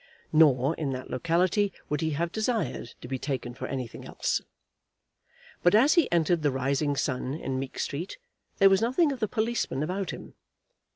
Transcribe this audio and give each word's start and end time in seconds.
Nor, 0.33 0.73
in 0.77 0.93
that 0.93 1.11
locality, 1.11 1.71
would 1.87 2.01
he 2.01 2.09
have 2.17 2.31
desired 2.31 2.95
to 3.01 3.07
be 3.07 3.19
taken 3.19 3.53
for 3.53 3.67
anything 3.67 4.03
else. 4.03 4.41
But 5.61 5.75
as 5.75 5.93
he 5.93 6.11
entered 6.11 6.41
the 6.41 6.49
"Rising 6.49 6.95
Sun" 6.95 7.35
in 7.35 7.59
Meek 7.59 7.77
Street, 7.77 8.17
there 8.57 8.67
was 8.71 8.81
nothing 8.81 9.11
of 9.11 9.19
the 9.19 9.27
policeman 9.27 9.83
about 9.83 10.09
him. 10.09 10.33